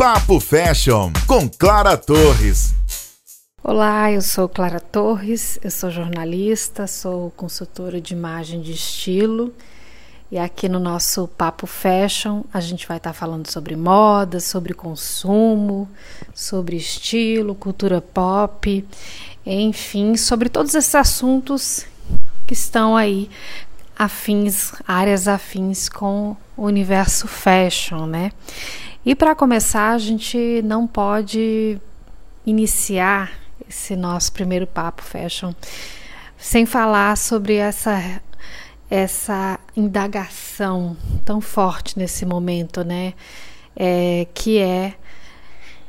Papo 0.00 0.40
Fashion 0.40 1.12
com 1.26 1.46
Clara 1.46 1.94
Torres. 1.94 2.72
Olá, 3.62 4.10
eu 4.10 4.22
sou 4.22 4.48
Clara 4.48 4.80
Torres, 4.80 5.58
eu 5.62 5.70
sou 5.70 5.90
jornalista, 5.90 6.86
sou 6.86 7.30
consultora 7.32 8.00
de 8.00 8.14
imagem 8.14 8.62
de 8.62 8.72
estilo 8.72 9.52
e 10.32 10.38
aqui 10.38 10.70
no 10.70 10.80
nosso 10.80 11.28
Papo 11.28 11.66
Fashion 11.66 12.44
a 12.50 12.60
gente 12.60 12.88
vai 12.88 12.96
estar 12.96 13.12
falando 13.12 13.50
sobre 13.50 13.76
moda, 13.76 14.40
sobre 14.40 14.72
consumo, 14.72 15.86
sobre 16.34 16.76
estilo, 16.76 17.54
cultura 17.54 18.00
pop, 18.00 18.82
enfim, 19.44 20.16
sobre 20.16 20.48
todos 20.48 20.74
esses 20.74 20.94
assuntos 20.94 21.84
que 22.46 22.54
estão 22.54 22.96
aí 22.96 23.28
afins, 23.98 24.72
áreas 24.88 25.28
afins 25.28 25.90
com 25.90 26.34
o 26.56 26.64
universo 26.64 27.28
fashion, 27.28 28.06
né? 28.06 28.32
E 29.04 29.14
para 29.14 29.34
começar, 29.34 29.92
a 29.92 29.98
gente 29.98 30.60
não 30.62 30.86
pode 30.86 31.80
iniciar 32.44 33.32
esse 33.66 33.96
nosso 33.96 34.30
primeiro 34.32 34.66
papo 34.66 35.02
fashion 35.02 35.52
sem 36.36 36.66
falar 36.66 37.16
sobre 37.16 37.56
essa 37.56 38.20
essa 38.90 39.58
indagação 39.76 40.96
tão 41.24 41.40
forte 41.40 41.96
nesse 41.96 42.26
momento, 42.26 42.82
né? 42.82 43.14
É, 43.74 44.26
que 44.34 44.58
é 44.58 44.94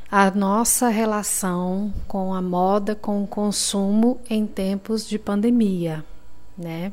a 0.08 0.30
nossa 0.30 0.88
relação 0.88 1.92
com 2.06 2.32
a 2.32 2.40
moda, 2.40 2.94
com 2.94 3.24
o 3.24 3.26
consumo 3.26 4.20
em 4.30 4.46
tempos 4.46 5.06
de 5.06 5.18
pandemia, 5.18 6.04
né? 6.56 6.92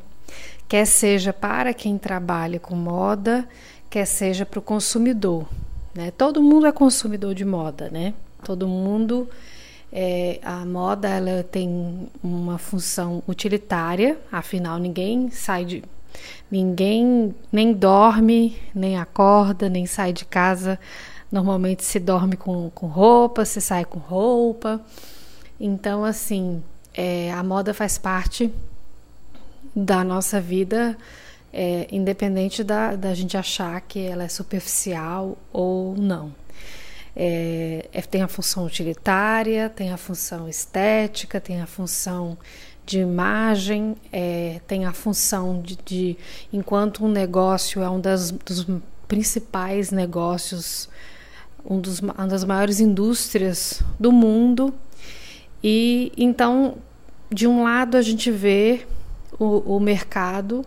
Quer 0.67 0.86
seja 0.86 1.31
para 1.31 1.73
quem 1.73 1.98
trabalha 1.98 2.59
com 2.59 2.76
moda, 2.76 3.48
quer 3.88 4.06
seja 4.06 4.48
para 4.48 4.59
o 4.59 4.64
consumidor, 4.64 5.48
né? 5.94 6.12
Todo 6.12 6.42
mundo 6.42 6.66
é 6.66 6.72
consumidor 6.72 7.34
de 7.34 7.46
moda, 7.46 7.90
né? 7.90 8.14
Todo 8.44 8.68
mundo 8.68 9.28
é, 9.92 10.40
a 10.44 10.66
moda 10.66 11.08
ela 11.08 11.44
tem 11.44 12.08
uma 12.23 12.58
função 12.58 13.23
utilitária, 13.28 14.18
afinal 14.31 14.78
ninguém 14.78 15.31
sai 15.31 15.66
de 15.66 15.84
ninguém 16.50 17.34
nem 17.52 17.73
dorme, 17.73 18.58
nem 18.73 18.98
acorda, 18.98 19.70
nem 19.70 19.86
sai 19.86 20.14
de 20.14 20.26
casa. 20.26 20.80
Normalmente 21.31 21.84
se 21.84 22.00
dorme 22.00 22.36
com, 22.36 22.72
com 22.72 22.88
roupa, 22.88 23.46
se 23.46 23.62
sai 23.62 23.86
com 23.86 24.00
roupa. 24.00 24.81
Então, 25.59 26.03
assim, 26.03 26.64
é, 26.94 27.31
a 27.31 27.44
moda 27.44 27.74
faz 27.74 27.98
parte 27.98 28.52
da 29.76 30.03
nossa 30.03 30.42
vida, 30.42 30.98
é, 31.52 31.88
independente 31.92 32.64
da, 32.64 32.95
da 32.95 33.14
gente 33.14 33.36
achar 33.36 33.80
que 33.81 34.00
ela 34.00 34.23
é 34.23 34.28
superficial 34.28 35.38
ou 35.52 35.95
não. 35.95 36.33
É, 37.16 37.88
é, 37.91 38.02
tem 38.02 38.22
a 38.22 38.28
função 38.28 38.66
utilitária, 38.66 39.69
tem 39.69 39.91
a 39.91 39.97
função 39.97 40.47
estética, 40.47 41.41
tem 41.41 41.61
a 41.61 41.67
função 41.67 42.38
de 42.86 43.00
imagem, 43.00 43.95
é, 44.11 44.61
tem 44.67 44.86
a 44.86 44.94
função 44.94 45.61
de, 45.61 45.78
de, 45.86 46.17
enquanto 46.52 47.06
um 47.06 47.09
negócio 47.09 47.81
é 47.81 47.89
um 47.89 48.00
das, 48.00 48.31
dos 48.31 48.66
principais 49.08 49.91
negócios, 49.91 50.89
um 51.63 51.80
dos, 51.80 52.00
uma 52.00 52.28
das 52.28 52.44
maiores 52.44 52.80
indústrias 52.80 53.84
do 54.00 54.11
mundo, 54.11 54.73
e 55.63 56.11
então, 56.17 56.78
de 57.31 57.47
um 57.47 57.63
lado, 57.63 57.97
a 57.97 58.02
gente 58.02 58.31
vê 58.31 58.88
o, 59.38 59.75
o 59.75 59.80
mercado 59.80 60.66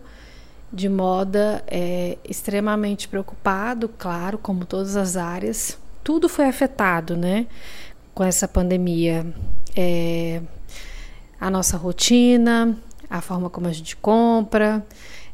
de 0.73 0.89
moda 0.89 1.63
é 1.67 2.17
extremamente 2.27 3.07
preocupado, 3.07 3.87
claro, 3.87 4.39
como 4.39 4.65
todas 4.65 4.95
as 4.95 5.15
áreas, 5.15 5.77
tudo 6.03 6.27
foi 6.27 6.45
afetado, 6.45 7.15
né, 7.15 7.45
com 8.15 8.23
essa 8.23 8.47
pandemia. 8.47 9.25
É, 9.75 10.41
a 11.39 11.49
nossa 11.51 11.77
rotina, 11.77 12.75
a 13.09 13.21
forma 13.21 13.49
como 13.49 13.67
a 13.67 13.71
gente 13.71 13.95
compra, 13.95 14.83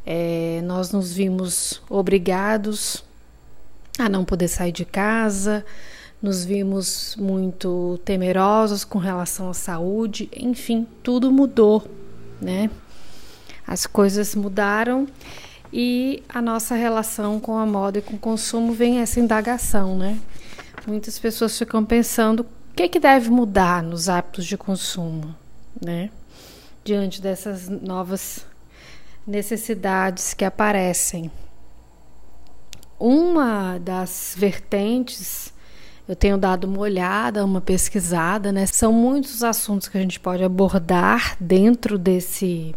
é, 0.05 0.61
nós 0.65 0.91
nos 0.91 1.13
vimos 1.13 1.81
obrigados 1.89 3.03
a 3.97 4.09
não 4.09 4.25
poder 4.25 4.47
sair 4.47 4.71
de 4.71 4.83
casa, 4.83 5.65
nos 6.21 6.43
vimos 6.43 7.15
muito 7.17 7.99
temerosos 8.03 8.83
com 8.83 8.97
relação 8.97 9.49
à 9.49 9.53
saúde, 9.53 10.29
enfim, 10.35 10.85
tudo 11.01 11.31
mudou, 11.31 11.85
né? 12.41 12.69
As 13.69 13.85
coisas 13.85 14.33
mudaram 14.33 15.07
e 15.71 16.23
a 16.27 16.41
nossa 16.41 16.73
relação 16.73 17.39
com 17.39 17.55
a 17.55 17.67
moda 17.67 17.99
e 17.99 18.01
com 18.01 18.15
o 18.15 18.19
consumo 18.19 18.73
vem 18.73 18.97
essa 18.97 19.19
indagação, 19.19 19.95
né? 19.95 20.19
Muitas 20.87 21.19
pessoas 21.19 21.55
ficam 21.55 21.85
pensando 21.85 22.39
o 22.39 22.45
que, 22.75 22.89
que 22.89 22.99
deve 22.99 23.29
mudar 23.29 23.83
nos 23.83 24.09
hábitos 24.09 24.47
de 24.47 24.57
consumo, 24.57 25.35
né? 25.79 26.09
Diante 26.83 27.21
dessas 27.21 27.69
novas 27.69 28.43
necessidades 29.27 30.33
que 30.33 30.43
aparecem. 30.43 31.29
Uma 32.99 33.77
das 33.77 34.33
vertentes, 34.35 35.53
eu 36.07 36.15
tenho 36.15 36.39
dado 36.39 36.63
uma 36.63 36.79
olhada, 36.79 37.45
uma 37.45 37.61
pesquisada, 37.61 38.51
né? 38.51 38.65
São 38.65 38.91
muitos 38.91 39.43
assuntos 39.43 39.87
que 39.87 39.95
a 39.99 40.01
gente 40.01 40.19
pode 40.19 40.43
abordar 40.43 41.37
dentro 41.39 41.99
desse 41.99 42.73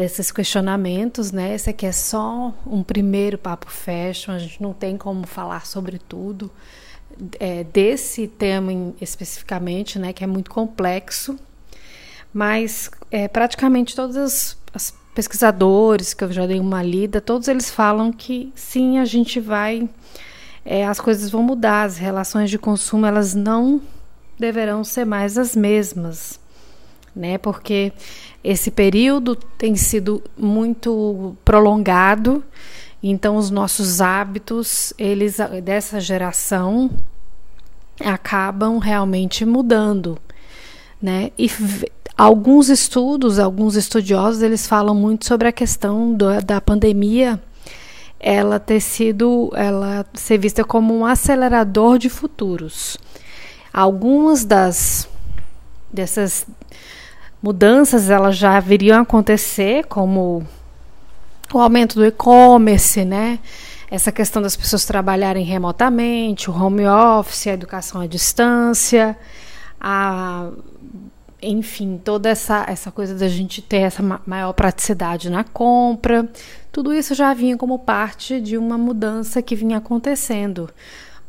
desses 0.00 0.32
questionamentos, 0.32 1.30
né? 1.30 1.54
Esse 1.54 1.68
aqui 1.68 1.84
é 1.84 1.92
só 1.92 2.54
um 2.66 2.82
primeiro 2.82 3.36
papo 3.36 3.70
fashion, 3.70 4.32
a 4.32 4.38
gente 4.38 4.62
não 4.62 4.72
tem 4.72 4.96
como 4.96 5.26
falar 5.26 5.66
sobre 5.66 5.98
tudo 5.98 6.50
é, 7.38 7.64
desse 7.64 8.26
tema 8.26 8.72
em, 8.72 8.94
especificamente, 8.98 9.98
né, 9.98 10.12
que 10.12 10.24
é 10.24 10.26
muito 10.26 10.50
complexo, 10.50 11.38
mas 12.32 12.90
é, 13.10 13.28
praticamente 13.28 13.94
todos 13.94 14.16
os, 14.16 14.60
pesquisadores 15.12 16.14
que 16.14 16.22
eu 16.22 16.32
já 16.32 16.46
dei 16.46 16.60
uma 16.60 16.82
lida, 16.82 17.20
todos 17.20 17.48
eles 17.48 17.68
falam 17.68 18.12
que 18.12 18.52
sim, 18.54 18.98
a 18.98 19.04
gente 19.04 19.40
vai, 19.40 19.86
é, 20.64 20.86
as 20.86 21.00
coisas 21.00 21.28
vão 21.28 21.42
mudar, 21.42 21.82
as 21.82 21.98
relações 21.98 22.48
de 22.48 22.56
consumo 22.56 23.04
elas 23.04 23.34
não 23.34 23.82
deverão 24.38 24.82
ser 24.84 25.04
mais 25.04 25.36
as 25.36 25.54
mesmas, 25.54 26.40
né? 27.14 27.38
Porque 27.38 27.92
esse 28.42 28.70
período 28.70 29.34
tem 29.34 29.76
sido 29.76 30.22
muito 30.36 31.36
prolongado 31.44 32.44
então 33.02 33.36
os 33.36 33.50
nossos 33.50 34.00
hábitos, 34.00 34.92
eles 34.98 35.38
dessa 35.64 35.98
geração 36.00 36.90
acabam 38.04 38.78
realmente 38.78 39.44
mudando, 39.44 40.18
né? 41.00 41.30
E 41.38 41.50
alguns 42.16 42.68
estudos, 42.68 43.38
alguns 43.38 43.74
estudiosos, 43.74 44.42
eles 44.42 44.66
falam 44.66 44.94
muito 44.94 45.26
sobre 45.26 45.48
a 45.48 45.52
questão 45.52 46.12
do, 46.12 46.42
da 46.42 46.60
pandemia 46.60 47.40
ela 48.22 48.60
ter 48.60 48.80
sido, 48.80 49.50
ela 49.54 50.04
ser 50.12 50.36
vista 50.36 50.62
como 50.62 50.94
um 50.94 51.06
acelerador 51.06 51.96
de 51.96 52.10
futuros. 52.10 52.98
Algumas 53.72 54.44
das 54.44 55.08
dessas 55.90 56.46
mudanças 57.42 58.10
elas 58.10 58.36
já 58.36 58.58
viriam 58.60 59.00
acontecer, 59.00 59.86
como 59.86 60.46
o 61.52 61.58
aumento 61.58 61.94
do 61.96 62.04
e-commerce, 62.04 63.04
né? 63.04 63.38
Essa 63.90 64.12
questão 64.12 64.40
das 64.40 64.54
pessoas 64.54 64.84
trabalharem 64.84 65.44
remotamente, 65.44 66.48
o 66.48 66.54
home 66.54 66.86
office, 66.86 67.48
a 67.48 67.52
educação 67.52 68.00
à 68.00 68.06
distância, 68.06 69.16
a, 69.80 70.48
enfim, 71.42 72.00
toda 72.02 72.28
essa, 72.28 72.64
essa 72.68 72.92
coisa 72.92 73.14
da 73.14 73.26
gente 73.28 73.60
ter 73.60 73.78
essa 73.78 74.20
maior 74.24 74.52
praticidade 74.52 75.28
na 75.28 75.42
compra, 75.42 76.28
tudo 76.70 76.94
isso 76.94 77.14
já 77.14 77.34
vinha 77.34 77.56
como 77.56 77.78
parte 77.80 78.40
de 78.40 78.56
uma 78.56 78.78
mudança 78.78 79.42
que 79.42 79.56
vinha 79.56 79.78
acontecendo, 79.78 80.70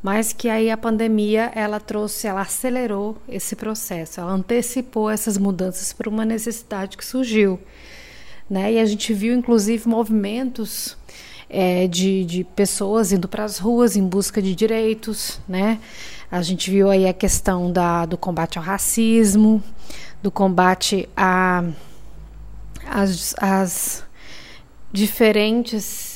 mas 0.02 0.34
que 0.34 0.50
aí 0.50 0.70
a 0.72 0.78
pandemia 0.78 1.52
ela 1.54 1.80
trouxe, 1.80 2.28
ela 2.28 2.42
acelerou 2.42 3.18
esse 3.28 3.56
processo, 3.56 4.20
ela 4.20 4.32
antecipou 4.32 5.09
essas 5.09 5.38
mudanças 5.38 5.94
para 5.94 6.09
uma 6.09 6.26
necessidade 6.26 6.98
que 6.98 7.06
surgiu. 7.06 7.59
Né? 8.50 8.74
E 8.74 8.80
a 8.80 8.86
gente 8.86 9.14
viu, 9.14 9.34
inclusive, 9.34 9.88
movimentos 9.88 10.98
é, 11.50 11.88
de, 11.88 12.26
de 12.26 12.44
pessoas 12.44 13.12
indo 13.12 13.28
para 13.28 13.44
as 13.44 13.58
ruas 13.58 13.96
em 13.96 14.06
busca 14.06 14.42
de 14.42 14.56
direitos. 14.56 15.40
Né? 15.48 15.80
A 16.32 16.42
gente 16.42 16.72
viu 16.72 16.90
aí 16.90 17.08
a 17.08 17.14
questão 17.14 17.72
da, 17.72 18.06
do 18.06 18.18
combate 18.18 18.58
ao 18.58 18.64
racismo, 18.64 19.64
do 20.22 20.32
combate 20.32 21.08
a 21.16 21.64
as, 22.92 23.34
as 23.40 24.04
diferentes 24.92 26.10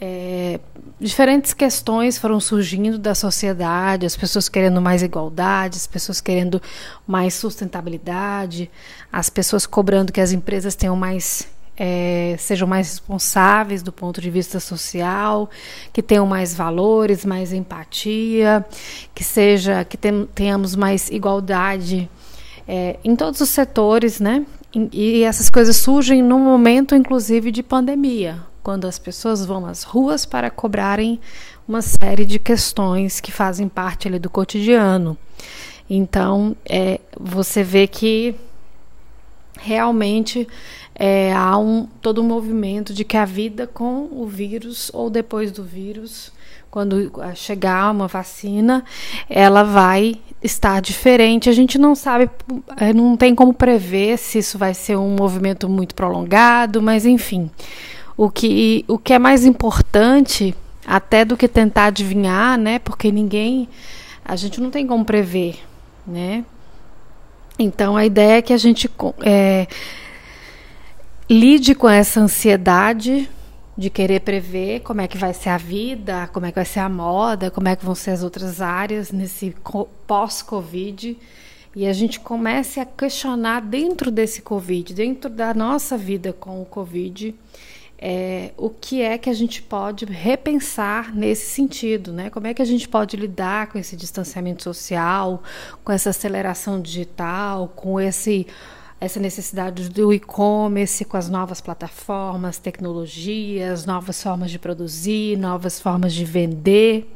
é, 0.00 0.58
diferentes 0.98 1.52
questões 1.52 2.16
foram 2.16 2.40
surgindo 2.40 2.98
da 2.98 3.14
sociedade, 3.14 4.06
as 4.06 4.16
pessoas 4.16 4.48
querendo 4.48 4.80
mais 4.80 5.02
igualdade, 5.02 5.76
as 5.76 5.86
pessoas 5.86 6.20
querendo 6.20 6.60
mais 7.06 7.34
sustentabilidade, 7.34 8.70
as 9.12 9.28
pessoas 9.28 9.66
cobrando 9.66 10.12
que 10.12 10.20
as 10.20 10.32
empresas 10.32 10.74
tenham 10.74 10.96
mais 10.96 11.46
é, 11.76 12.36
sejam 12.38 12.68
mais 12.68 12.88
responsáveis 12.88 13.82
do 13.82 13.90
ponto 13.90 14.20
de 14.20 14.28
vista 14.28 14.60
social, 14.60 15.48
que 15.92 16.02
tenham 16.02 16.26
mais 16.26 16.54
valores, 16.54 17.24
mais 17.24 17.54
empatia, 17.54 18.64
que 19.14 19.24
seja 19.24 19.82
que 19.82 19.96
tenhamos 20.34 20.76
mais 20.76 21.10
igualdade 21.10 22.10
é, 22.68 22.98
em 23.02 23.16
todos 23.16 23.40
os 23.40 23.48
setores, 23.48 24.20
né? 24.20 24.44
E, 24.92 25.24
essas 25.24 25.50
coisas 25.50 25.76
surgem 25.76 26.22
num 26.22 26.38
momento, 26.38 26.94
inclusive, 26.94 27.50
de 27.50 27.62
pandemia, 27.62 28.38
quando 28.62 28.86
as 28.86 28.98
pessoas 28.98 29.44
vão 29.44 29.66
às 29.66 29.82
ruas 29.82 30.24
para 30.26 30.50
cobrarem 30.50 31.20
uma 31.66 31.82
série 31.82 32.24
de 32.24 32.38
questões 32.38 33.20
que 33.20 33.30
fazem 33.30 33.68
parte 33.68 34.08
ali 34.08 34.18
do 34.18 34.28
cotidiano. 34.28 35.16
Então, 35.88 36.56
é, 36.68 37.00
você 37.18 37.62
vê 37.62 37.86
que 37.86 38.34
realmente 39.58 40.46
é, 40.94 41.32
há 41.32 41.56
um, 41.56 41.86
todo 42.00 42.20
um 42.20 42.24
movimento 42.24 42.92
de 42.92 43.04
que 43.04 43.16
a 43.16 43.24
vida 43.24 43.66
com 43.66 44.08
o 44.10 44.26
vírus 44.26 44.90
ou 44.92 45.10
depois 45.10 45.50
do 45.50 45.64
vírus, 45.64 46.32
quando 46.70 47.10
chegar 47.34 47.90
uma 47.90 48.06
vacina, 48.06 48.84
ela 49.28 49.62
vai 49.62 50.20
estar 50.42 50.80
diferente. 50.80 51.48
A 51.48 51.52
gente 51.52 51.78
não 51.78 51.94
sabe, 51.94 52.30
é, 52.76 52.92
não 52.92 53.16
tem 53.16 53.34
como 53.34 53.52
prever 53.52 54.18
se 54.18 54.38
isso 54.38 54.56
vai 54.58 54.74
ser 54.74 54.96
um 54.96 55.16
movimento 55.16 55.68
muito 55.68 55.94
prolongado, 55.94 56.80
mas 56.80 57.04
enfim. 57.04 57.50
O 58.20 58.30
que, 58.30 58.84
o 58.86 58.98
que 58.98 59.14
é 59.14 59.18
mais 59.18 59.46
importante, 59.46 60.54
até 60.86 61.24
do 61.24 61.38
que 61.38 61.48
tentar 61.48 61.86
adivinhar, 61.86 62.58
né? 62.58 62.78
Porque 62.78 63.10
ninguém. 63.10 63.66
A 64.22 64.36
gente 64.36 64.60
não 64.60 64.70
tem 64.70 64.86
como 64.86 65.06
prever, 65.06 65.56
né? 66.06 66.44
Então 67.58 67.96
a 67.96 68.04
ideia 68.04 68.36
é 68.36 68.42
que 68.42 68.52
a 68.52 68.58
gente 68.58 68.90
é, 69.22 69.66
lide 71.30 71.74
com 71.74 71.88
essa 71.88 72.20
ansiedade 72.20 73.26
de 73.74 73.88
querer 73.88 74.20
prever 74.20 74.80
como 74.80 75.00
é 75.00 75.08
que 75.08 75.16
vai 75.16 75.32
ser 75.32 75.48
a 75.48 75.56
vida, 75.56 76.28
como 76.30 76.44
é 76.44 76.50
que 76.50 76.56
vai 76.56 76.66
ser 76.66 76.80
a 76.80 76.90
moda, 76.90 77.50
como 77.50 77.68
é 77.68 77.74
que 77.74 77.86
vão 77.86 77.94
ser 77.94 78.10
as 78.10 78.22
outras 78.22 78.60
áreas 78.60 79.10
nesse 79.10 79.56
pós-Covid. 80.06 81.16
E 81.74 81.86
a 81.86 81.92
gente 81.94 82.20
comece 82.20 82.80
a 82.80 82.84
questionar 82.84 83.62
dentro 83.62 84.10
desse 84.10 84.42
Covid, 84.42 84.92
dentro 84.92 85.30
da 85.30 85.54
nossa 85.54 85.96
vida 85.96 86.34
com 86.34 86.60
o 86.60 86.66
Covid, 86.66 87.34
é, 88.02 88.52
o 88.56 88.70
que 88.70 89.02
é 89.02 89.18
que 89.18 89.28
a 89.28 89.34
gente 89.34 89.60
pode 89.60 90.06
repensar 90.06 91.14
nesse 91.14 91.50
sentido, 91.50 92.14
né? 92.14 92.30
Como 92.30 92.46
é 92.46 92.54
que 92.54 92.62
a 92.62 92.64
gente 92.64 92.88
pode 92.88 93.14
lidar 93.14 93.66
com 93.66 93.78
esse 93.78 93.94
distanciamento 93.94 94.62
social, 94.62 95.42
com 95.84 95.92
essa 95.92 96.08
aceleração 96.08 96.80
digital, 96.80 97.68
com 97.68 98.00
esse 98.00 98.46
essa 98.98 99.18
necessidade 99.18 99.88
do 99.88 100.12
e-commerce 100.12 101.06
com 101.06 101.16
as 101.16 101.30
novas 101.30 101.58
plataformas, 101.60 102.58
tecnologias, 102.58 103.86
novas 103.86 104.22
formas 104.22 104.50
de 104.50 104.58
produzir, 104.58 105.38
novas 105.38 105.80
formas 105.80 106.12
de 106.12 106.22
vender. 106.22 107.10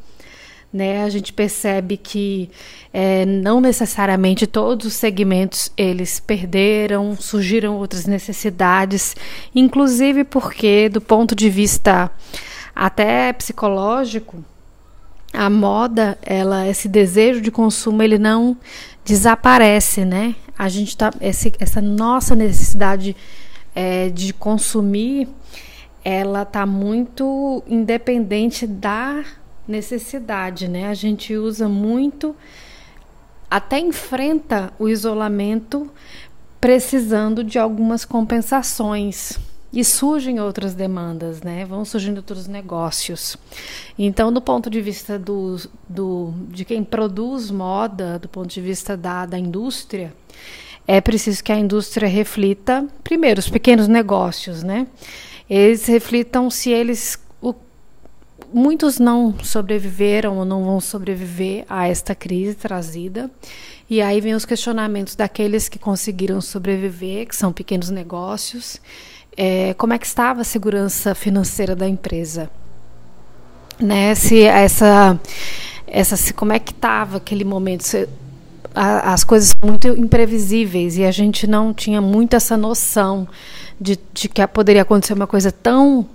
Né? 0.75 1.05
A 1.05 1.09
gente 1.09 1.33
percebe 1.33 1.97
que 1.97 2.51
é, 2.93 3.25
não 3.25 3.61
necessariamente 3.61 4.45
todos 4.45 4.87
os 4.87 4.95
segmentos 4.95 5.71
eles 5.77 6.19
perderam, 6.19 7.17
surgiram 7.17 7.77
outras 7.77 8.07
necessidades, 8.07 9.15
inclusive 9.55 10.25
porque 10.25 10.89
do 10.89 11.01
ponto 11.01 11.33
de 11.33 11.49
vista 11.49 12.11
até 12.75 13.33
psicológico, 13.33 14.45
a 15.33 15.49
moda, 15.49 16.19
ela, 16.21 16.67
esse 16.67 16.89
desejo 16.89 17.41
de 17.41 17.53
consumo, 17.53 18.03
ele 18.03 18.19
não 18.19 18.57
desaparece, 19.05 20.05
né? 20.05 20.35
A 20.59 20.69
gente 20.69 20.97
tá, 20.97 21.13
esse, 21.21 21.53
essa 21.61 21.81
nossa 21.81 22.35
necessidade 22.35 23.15
é, 23.77 24.09
de 24.09 24.33
consumir, 24.33 25.29
ela 26.05 26.45
tá 26.45 26.67
muito 26.67 27.63
independente 27.69 28.67
da 28.67 29.25
necessidade, 29.67 30.69
né? 30.69 30.89
A 30.89 30.95
gente 30.95 31.37
usa 31.37 31.69
muito, 31.69 32.37
até 33.51 33.79
enfrenta 33.79 34.73
o 34.79 34.89
isolamento 34.89 35.91
precisando 36.61 37.45
de 37.45 37.59
algumas 37.59 38.05
compensações. 38.05 39.39
E 39.77 39.83
surgem 39.83 40.39
outras 40.39 40.73
demandas, 40.73 41.43
né? 41.43 41.65
Vão 41.65 41.85
surgindo 41.85 42.19
outros 42.19 42.47
negócios. 42.47 43.37
Então, 43.99 44.33
do 44.33 44.41
ponto 44.41 44.71
de 44.71 44.81
vista 44.81 45.19
do, 45.19 45.57
do, 45.89 46.33
de 46.49 46.65
quem 46.65 46.85
produz 46.85 47.51
moda, 47.51 48.17
do 48.21 48.29
ponto 48.29 48.49
de 48.49 48.61
vista 48.61 48.97
da, 48.97 49.27
da 49.27 49.37
indústria, 49.37 50.15
é 50.87 51.01
preciso 51.01 51.43
que 51.43 51.51
a 51.51 51.59
indústria 51.59 52.09
reflita, 52.09 52.87
primeiro, 53.03 53.41
os 53.41 53.49
pequenos 53.49 53.89
negócios, 53.89 54.63
né? 54.63 54.87
Eles 55.51 55.87
reflitam 55.87 56.49
se 56.51 56.71
eles 56.71 57.19
muitos 58.55 59.01
não 59.01 59.35
sobreviveram 59.43 60.39
ou 60.39 60.45
não 60.45 60.65
vão 60.65 60.81
sobreviver 60.81 61.65
a 61.69 61.89
esta 61.89 62.15
crise 62.15 62.55
trazida. 62.55 63.31
E 63.91 64.01
aí 64.01 64.21
vem 64.21 64.35
os 64.35 64.45
questionamentos 64.45 65.17
daqueles 65.17 65.69
que 65.69 65.79
conseguiram 65.79 66.41
sobreviver, 66.41 67.27
que 67.27 67.37
são 67.37 67.53
pequenos 67.53 67.91
negócios. 67.91 68.81
É, 69.37 69.75
como 69.75 69.93
é 69.93 69.99
que 69.99 70.07
estava 70.07 70.43
a 70.43 70.45
segurança 70.45 71.15
financeira 71.15 71.75
da 71.75 71.89
empresa? 71.89 72.49
Né? 73.79 74.15
Se 74.15 74.43
essa, 74.43 75.21
essa, 75.87 76.17
se, 76.17 76.33
como 76.33 76.53
é 76.53 76.59
que 76.61 76.71
estava 76.71 77.17
aquele 77.17 77.45
momento? 77.45 77.83
Se, 77.83 78.09
a, 78.73 79.13
as 79.13 79.25
coisas 79.25 79.51
são 79.51 79.69
muito 79.69 79.89
imprevisíveis 79.89 80.97
e 80.97 81.05
a 81.05 81.11
gente 81.11 81.47
não 81.47 81.75
tinha 81.75 82.01
muito 82.01 82.35
essa 82.37 82.57
noção 82.57 83.27
de, 83.81 83.99
de 84.13 84.29
que 84.29 84.47
poderia 84.47 84.83
acontecer 84.83 85.13
uma 85.13 85.27
coisa 85.27 85.51
tão 85.51 86.07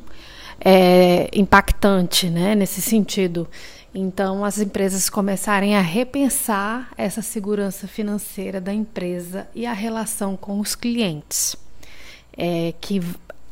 é, 0.60 1.30
impactante 1.34 2.30
né, 2.30 2.56
nesse 2.56 2.82
sentido. 2.82 3.48
Então, 3.94 4.46
as 4.46 4.60
empresas 4.60 5.10
começarem 5.10 5.76
a 5.76 5.82
repensar 5.82 6.92
essa 6.96 7.22
segurança 7.22 7.88
financeira 7.88 8.62
da 8.62 8.74
empresa 8.74 9.48
e 9.56 9.66
a 9.66 9.74
relação 9.74 10.38
com 10.38 10.60
os 10.60 10.76
clientes. 10.76 11.56
É, 12.38 12.74
que 12.80 13.02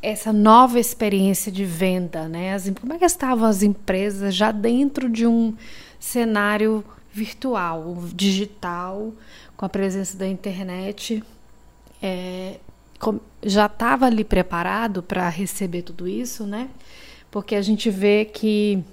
essa 0.01 0.31
nova 0.31 0.79
experiência 0.79 1.51
de 1.51 1.65
venda, 1.65 2.27
né? 2.27 2.53
As, 2.53 2.69
como 2.69 2.93
é 2.93 2.97
que 2.97 3.05
estavam 3.05 3.47
as 3.47 3.63
empresas 3.63 4.35
já 4.35 4.51
dentro 4.51 5.09
de 5.09 5.25
um 5.25 5.55
cenário 5.99 6.85
virtual, 7.11 7.97
digital, 8.13 9.11
com 9.57 9.65
a 9.65 9.69
presença 9.69 10.15
da 10.17 10.27
internet? 10.27 11.23
É, 12.01 12.57
já 13.47 13.65
estava 13.65 14.05
ali 14.05 14.23
preparado 14.23 15.01
para 15.01 15.27
receber 15.29 15.81
tudo 15.81 16.07
isso, 16.07 16.45
né? 16.45 16.69
Porque 17.31 17.55
a 17.55 17.61
gente 17.61 17.89
vê 17.89 18.25
que 18.25 18.83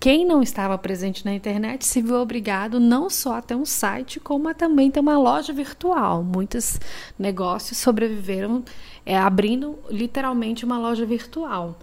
quem 0.00 0.26
não 0.26 0.42
estava 0.42 0.76
presente 0.76 1.24
na 1.24 1.32
internet 1.32 1.86
se 1.86 2.02
viu 2.02 2.16
obrigado 2.16 2.80
não 2.80 3.08
só 3.08 3.36
a 3.36 3.40
ter 3.42 3.54
um 3.54 3.64
site, 3.64 4.18
como 4.18 4.48
a 4.48 4.54
também 4.54 4.90
ter 4.90 4.98
uma 4.98 5.16
loja 5.16 5.52
virtual. 5.52 6.24
Muitos 6.24 6.80
negócios 7.16 7.78
sobreviveram 7.78 8.64
é, 9.06 9.16
abrindo 9.16 9.78
literalmente 9.88 10.64
uma 10.64 10.76
loja 10.76 11.06
virtual. 11.06 11.78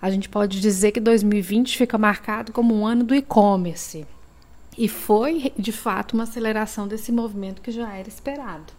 A 0.00 0.10
gente 0.10 0.30
pode 0.30 0.60
dizer 0.60 0.92
que 0.92 1.00
2020 1.00 1.76
fica 1.76 1.98
marcado 1.98 2.52
como 2.52 2.74
um 2.74 2.86
ano 2.86 3.04
do 3.04 3.14
e-commerce. 3.14 4.06
E 4.78 4.88
foi, 4.88 5.52
de 5.58 5.72
fato, 5.72 6.14
uma 6.14 6.22
aceleração 6.22 6.88
desse 6.88 7.12
movimento 7.12 7.60
que 7.60 7.70
já 7.70 7.92
era 7.92 8.08
esperado. 8.08 8.77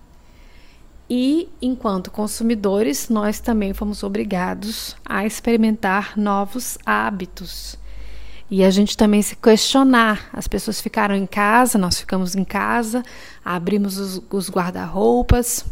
E, 1.10 1.50
enquanto 1.60 2.12
consumidores, 2.12 3.10
nós 3.10 3.40
também 3.40 3.74
fomos 3.74 4.04
obrigados 4.04 4.96
a 5.04 5.26
experimentar 5.26 6.14
novos 6.16 6.78
hábitos. 6.86 7.78
E 8.52 8.64
a 8.64 8.70
gente 8.70 8.96
também 8.96 9.22
se 9.22 9.36
questionar. 9.36 10.30
As 10.32 10.48
pessoas 10.48 10.80
ficaram 10.80 11.16
em 11.16 11.26
casa, 11.26 11.80
nós 11.80 12.00
ficamos 12.00 12.36
em 12.36 12.44
casa, 12.44 13.04
abrimos 13.44 13.98
os, 13.98 14.22
os 14.30 14.50
guarda-roupas 14.50 15.66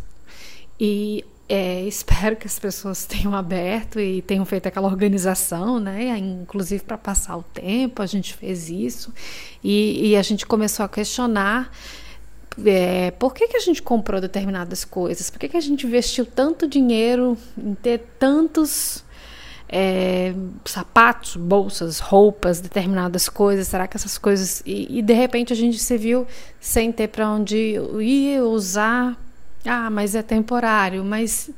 e 0.79 1.24
é, 1.50 1.82
espero 1.88 2.36
que 2.36 2.48
as 2.48 2.58
pessoas 2.58 3.06
tenham 3.06 3.36
aberto 3.36 4.00
e 4.00 4.24
tenham 4.24 4.46
feito 4.46 4.67
aquela 4.67 4.88
organização, 4.88 5.79
né? 5.79 6.17
Inclusive 6.17 6.84
para 6.84 6.98
passar 6.98 7.38
o 7.38 7.44
tempo, 7.44 8.01
a 8.01 8.06
gente 8.06 8.34
fez 8.34 8.70
isso 8.70 9.13
e, 9.63 10.10
e 10.10 10.15
a 10.15 10.22
gente 10.22 10.46
começou 10.48 10.84
a 10.84 10.89
questionar 10.89 11.72
é, 12.66 13.12
por 13.12 13.34
que, 13.34 13.48
que 13.48 13.58
a 13.58 13.60
gente 13.60 13.82
comprou 13.82 14.20
determinadas 14.20 14.84
coisas? 14.84 15.30
Por 15.30 15.39
que, 15.39 15.50
que 15.50 15.58
a 15.58 15.62
gente 15.62 15.86
investiu 15.86 16.25
tanto 16.25 16.68
dinheiro 16.68 17.38
em 17.58 17.75
ter 17.75 18.00
tantos 18.18 19.04
é, 19.70 20.34
sapatos, 20.66 21.36
bolsas, 21.36 22.00
roupas, 22.00 22.60
determinadas 22.60 23.30
coisas? 23.30 23.68
Será 23.68 23.88
que 23.88 23.96
essas 23.96 24.18
coisas. 24.18 24.63
E, 24.66 25.00
e 25.00 25.01
de 25.01 25.13
repente 25.13 25.54
a 25.54 25.56
gente 25.56 25.77
se 25.77 25.98
viu 25.98 26.25
sem 26.60 26.92
ter 26.92 27.10
para 27.10 27.30
onde 27.30 27.80
ir 28.01 28.42
usar. 28.42 29.16
Ah, 29.63 29.89
mas 29.89 30.16
é 30.16 30.24
temporário. 30.24 31.04
Mas 31.04 31.51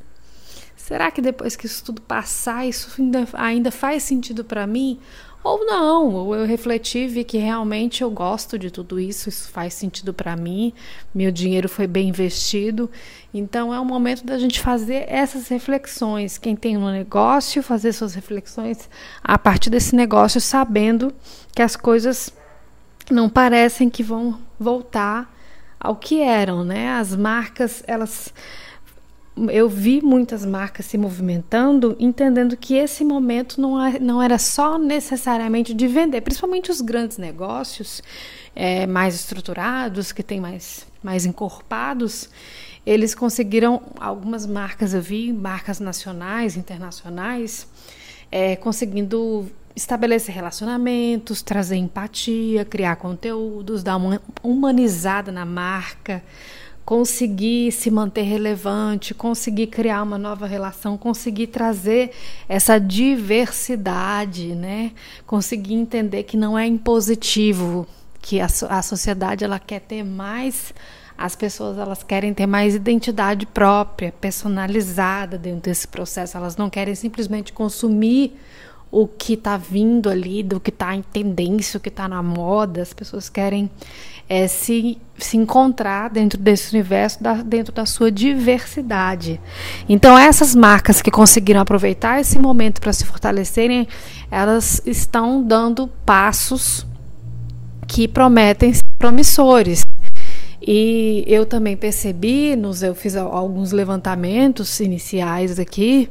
será 0.75 1.11
que 1.11 1.21
depois 1.21 1.55
que 1.55 1.65
isso 1.65 1.83
tudo 1.83 2.01
passar, 2.01 2.67
isso 2.67 2.89
ainda, 2.99 3.27
ainda 3.33 3.71
faz 3.71 4.03
sentido 4.03 4.43
para 4.43 4.67
mim? 4.67 4.99
Ou 5.41 5.65
não, 5.65 6.35
eu 6.35 6.45
refleti, 6.45 7.07
vi 7.07 7.23
que 7.23 7.37
realmente 7.37 8.03
eu 8.03 8.11
gosto 8.11 8.59
de 8.59 8.69
tudo 8.69 8.99
isso, 8.99 9.29
isso 9.29 9.49
faz 9.49 9.73
sentido 9.73 10.13
para 10.13 10.35
mim, 10.35 10.73
meu 11.15 11.31
dinheiro 11.31 11.69
foi 11.69 11.87
bem 11.87 12.09
investido. 12.09 12.91
Então 13.33 13.73
é 13.73 13.79
o 13.79 13.85
momento 13.85 14.25
da 14.25 14.37
gente 14.37 14.59
fazer 14.59 15.05
essas 15.07 15.47
reflexões. 15.47 16.37
Quem 16.37 16.57
tem 16.57 16.77
um 16.77 16.91
negócio, 16.91 17.63
fazer 17.63 17.93
suas 17.93 18.13
reflexões 18.13 18.89
a 19.23 19.37
partir 19.37 19.69
desse 19.69 19.95
negócio, 19.95 20.41
sabendo 20.41 21.13
que 21.55 21.61
as 21.61 21.75
coisas 21.75 22.33
não 23.09 23.29
parecem 23.29 23.89
que 23.89 24.03
vão 24.03 24.37
voltar 24.59 25.33
ao 25.79 25.95
que 25.95 26.19
eram, 26.21 26.65
né? 26.65 26.91
As 26.91 27.15
marcas, 27.15 27.81
elas 27.87 28.33
eu 29.51 29.69
vi 29.69 30.01
muitas 30.01 30.45
marcas 30.45 30.85
se 30.85 30.97
movimentando, 30.97 31.95
entendendo 31.99 32.57
que 32.57 32.75
esse 32.75 33.05
momento 33.05 33.61
não, 33.61 33.83
é, 33.83 33.99
não 33.99 34.21
era 34.21 34.37
só 34.37 34.77
necessariamente 34.77 35.73
de 35.73 35.87
vender, 35.87 36.21
principalmente 36.21 36.71
os 36.71 36.81
grandes 36.81 37.17
negócios 37.17 38.01
é, 38.55 38.85
mais 38.85 39.15
estruturados, 39.15 40.11
que 40.11 40.23
têm 40.23 40.39
mais, 40.39 40.85
mais 41.01 41.25
encorpados, 41.25 42.29
eles 42.85 43.13
conseguiram, 43.13 43.81
algumas 43.99 44.45
marcas 44.45 44.93
eu 44.93 45.01
vi, 45.01 45.31
marcas 45.31 45.79
nacionais, 45.79 46.57
internacionais, 46.57 47.67
é, 48.31 48.55
conseguindo 48.55 49.49
estabelecer 49.75 50.33
relacionamentos, 50.33 51.41
trazer 51.41 51.75
empatia, 51.75 52.65
criar 52.65 52.95
conteúdos, 52.97 53.83
dar 53.83 53.95
uma 53.95 54.21
humanizada 54.43 55.31
na 55.31 55.45
marca, 55.45 56.23
conseguir 56.89 57.71
se 57.71 57.91
manter 57.91 58.23
relevante, 58.23 59.13
conseguir 59.13 59.67
criar 59.67 60.01
uma 60.01 60.17
nova 60.17 60.47
relação, 60.47 60.97
conseguir 60.97 61.45
trazer 61.45 62.09
essa 62.47 62.79
diversidade, 62.79 64.55
né? 64.55 64.93
Conseguir 65.27 65.75
entender 65.75 66.23
que 66.23 66.35
não 66.35 66.57
é 66.57 66.65
impositivo, 66.65 67.85
que 68.19 68.41
a, 68.41 68.47
a 68.69 68.81
sociedade 68.81 69.43
ela 69.43 69.59
quer 69.59 69.81
ter 69.81 70.03
mais 70.03 70.73
as 71.15 71.35
pessoas 71.35 71.77
elas 71.77 72.01
querem 72.01 72.33
ter 72.33 72.47
mais 72.47 72.73
identidade 72.73 73.45
própria, 73.45 74.11
personalizada 74.19 75.37
dentro 75.37 75.69
desse 75.69 75.87
processo. 75.87 76.37
Elas 76.37 76.57
não 76.57 76.71
querem 76.71 76.95
simplesmente 76.95 77.53
consumir 77.53 78.35
o 78.91 79.07
que 79.07 79.33
está 79.33 79.55
vindo 79.57 80.09
ali, 80.09 80.41
do 80.41 80.59
que 80.59 80.69
está 80.69 80.95
em 80.95 81.01
tendência, 81.01 81.77
o 81.77 81.81
que 81.81 81.89
está 81.89 82.07
na 82.07 82.23
moda. 82.23 82.81
As 82.81 82.93
pessoas 82.93 83.29
querem 83.29 83.69
é, 84.27 84.47
se, 84.47 84.97
se 85.17 85.37
encontrar 85.37 86.09
dentro 86.09 86.39
desse 86.39 86.73
universo, 86.75 87.21
da, 87.21 87.35
dentro 87.35 87.73
da 87.73 87.85
sua 87.85 88.11
diversidade. 88.11 89.39
Então, 89.87 90.17
essas 90.17 90.55
marcas 90.55 91.01
que 91.01 91.11
conseguiram 91.11 91.61
aproveitar 91.61 92.19
esse 92.19 92.37
momento 92.39 92.79
para 92.79 92.93
se 92.93 93.05
fortalecerem, 93.05 93.87
elas 94.31 94.81
estão 94.85 95.43
dando 95.43 95.87
passos 96.05 96.85
que 97.87 98.07
prometem 98.07 98.73
ser 98.73 98.83
promissores. 98.97 99.83
E 100.61 101.23
eu 101.25 101.45
também 101.45 101.75
percebi, 101.75 102.55
nos, 102.55 102.83
eu 102.83 102.93
fiz 102.93 103.15
alguns 103.15 103.71
levantamentos 103.71 104.79
iniciais 104.79 105.57
aqui, 105.57 106.09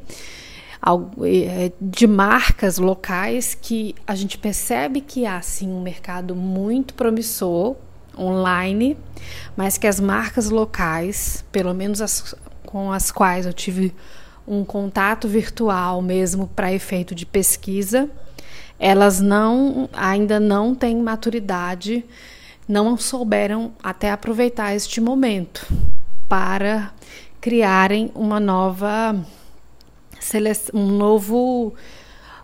de 1.80 2.06
marcas 2.06 2.78
locais 2.78 3.54
que 3.54 3.94
a 4.06 4.14
gente 4.14 4.38
percebe 4.38 5.00
que 5.00 5.26
há 5.26 5.40
sim 5.42 5.73
um 5.73 5.82
mercado 5.82 6.35
muito 6.35 6.94
promissor 6.94 7.76
online, 8.16 8.97
mas 9.56 9.76
que 9.76 9.87
as 9.87 10.00
marcas 10.00 10.50
locais, 10.50 11.44
pelo 11.52 11.75
menos 11.75 12.00
as 12.00 12.35
com 12.68 12.92
as 12.92 13.11
quais 13.11 13.47
eu 13.47 13.52
tive 13.54 13.94
um 14.47 14.62
contato 14.62 15.26
virtual 15.26 16.02
mesmo 16.02 16.47
para 16.49 16.70
efeito 16.70 17.14
de 17.14 17.25
pesquisa, 17.25 18.11
elas 18.78 19.20
não 19.20 19.88
ainda 19.92 20.38
não 20.38 20.75
têm 20.75 21.00
maturidade, 21.00 22.04
não 22.68 22.94
souberam 22.99 23.73
até 23.82 24.11
aproveitar 24.11 24.75
este 24.75 25.00
momento 25.00 25.66
para 26.28 26.92
criarem 27.40 28.12
uma 28.14 28.38
nova 28.38 29.16
um 30.75 30.87
novo 30.87 31.75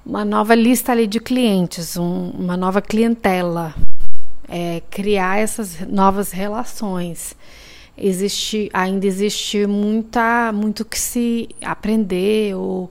uma 0.04 0.24
nova 0.24 0.54
lista 0.54 0.92
ali 0.92 1.06
de 1.06 1.18
clientes, 1.18 1.96
um, 1.96 2.30
uma 2.30 2.56
nova 2.56 2.82
clientela, 2.82 3.74
é, 4.46 4.82
criar 4.90 5.38
essas 5.38 5.80
novas 5.80 6.30
relações. 6.30 7.34
Existe, 7.96 8.68
ainda 8.72 9.06
existe 9.06 9.66
muita, 9.66 10.52
muito 10.52 10.84
que 10.84 10.98
se 10.98 11.48
aprender 11.62 12.54
ou, 12.54 12.90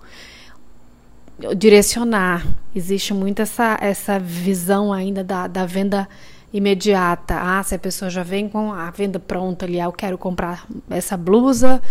ou 1.43 1.53
direcionar. 1.53 2.47
Existe 2.73 3.13
muito 3.13 3.41
essa, 3.41 3.77
essa 3.81 4.17
visão 4.17 4.91
ainda 4.91 5.23
da, 5.23 5.45
da 5.45 5.65
venda 5.65 6.07
imediata. 6.53 7.36
Ah, 7.36 7.63
se 7.63 7.74
a 7.74 7.79
pessoa 7.79 8.12
já 8.12 8.22
vem 8.22 8.48
com 8.48 8.72
a 8.72 8.91
venda 8.91 9.19
pronta 9.19 9.65
ali, 9.65 9.81
ah, 9.81 9.86
eu 9.86 9.91
quero 9.91 10.17
comprar 10.17 10.67
essa 10.89 11.17
blusa, 11.17 11.81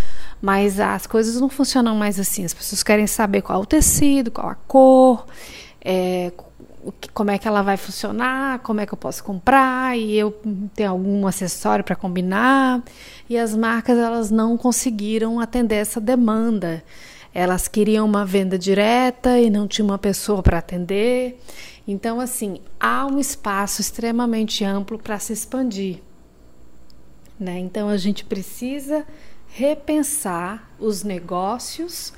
mas 0.40 0.78
as 0.78 1.06
coisas 1.06 1.40
não 1.40 1.48
funcionam 1.48 1.96
mais 1.96 2.20
assim. 2.20 2.44
As 2.44 2.54
pessoas 2.54 2.82
querem 2.82 3.08
saber 3.08 3.42
qual 3.42 3.58
é 3.58 3.62
o 3.62 3.66
tecido, 3.66 4.30
qual 4.30 4.48
a 4.48 4.54
cor, 4.54 5.26
é, 5.84 6.30
como 7.12 7.30
é 7.30 7.38
que 7.38 7.48
ela 7.48 7.62
vai 7.62 7.76
funcionar, 7.76 8.60
como 8.60 8.80
é 8.80 8.86
que 8.86 8.94
eu 8.94 8.98
posso 8.98 9.22
comprar 9.24 9.98
e 9.98 10.16
eu 10.16 10.30
tenho 10.74 10.90
algum 10.90 11.26
acessório 11.26 11.84
para 11.84 11.96
combinar. 11.96 12.82
E 13.28 13.36
as 13.36 13.56
marcas 13.56 13.98
elas 13.98 14.30
não 14.30 14.56
conseguiram 14.56 15.40
atender 15.40 15.76
essa 15.76 16.00
demanda. 16.00 16.84
Elas 17.34 17.66
queriam 17.66 18.06
uma 18.06 18.26
venda 18.26 18.58
direta 18.58 19.38
e 19.38 19.48
não 19.48 19.66
tinha 19.66 19.84
uma 19.84 19.98
pessoa 19.98 20.42
para 20.42 20.58
atender. 20.58 21.40
Então, 21.86 22.20
assim, 22.20 22.60
há 22.78 23.06
um 23.06 23.18
espaço 23.18 23.80
extremamente 23.80 24.64
amplo 24.64 24.98
para 24.98 25.18
se 25.18 25.32
expandir. 25.32 26.00
Né? 27.38 27.58
Então, 27.58 27.88
a 27.88 27.96
gente 27.96 28.24
precisa 28.24 29.04
repensar 29.48 30.70
os 30.78 31.02
negócios 31.02 32.12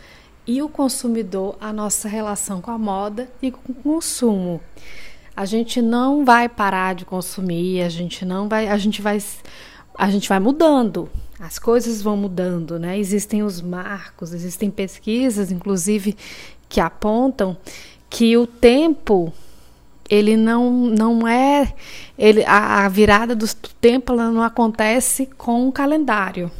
e 0.47 0.61
o 0.62 0.68
consumidor, 0.68 1.56
a 1.61 1.73
nossa 1.73 2.09
relação 2.09 2.61
com 2.61 2.71
a 2.71 2.78
moda 2.78 3.28
e 3.40 3.50
com 3.50 3.73
o 3.73 3.75
consumo. 3.75 4.61
A 5.37 5.44
gente 5.44 5.83
não 5.83 6.25
vai 6.25 6.49
parar 6.49 6.94
de 6.94 7.04
consumir, 7.04 7.83
a 7.83 7.88
gente 7.88 8.25
não 8.25 8.49
vai, 8.49 8.68
a 8.68 8.78
gente 8.78 9.02
vai 9.02 9.18
a 9.97 10.11
gente 10.11 10.28
vai 10.28 10.38
mudando. 10.38 11.09
As 11.40 11.59
coisas 11.59 12.02
vão 12.02 12.16
mudando, 12.16 12.78
né? 12.78 12.99
Existem 12.99 13.42
os 13.42 13.61
marcos, 13.61 14.33
existem 14.33 14.71
pesquisas 14.71 15.50
inclusive 15.50 16.16
que 16.68 16.80
apontam 16.80 17.56
que 18.09 18.37
o 18.37 18.47
tempo 18.47 19.33
ele 20.09 20.37
não 20.37 20.71
não 20.71 21.27
é 21.27 21.73
ele 22.19 22.45
a, 22.45 22.85
a 22.85 22.89
virada 22.89 23.35
do 23.35 23.47
tempo 23.81 24.13
ela 24.13 24.31
não 24.31 24.43
acontece 24.43 25.27
com 25.37 25.69
o 25.69 25.73
calendário 25.73 26.51